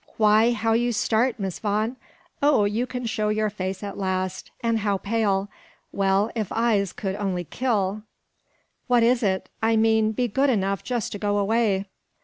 [0.17, 1.95] Why, how you start, Miss Vaughan!
[2.41, 4.49] Oh, you can show your face at last!
[4.63, 5.47] And how pale!
[5.91, 8.01] Well, if eyes could only kill"
[8.87, 11.85] "What is it I mean be good enough just to go away."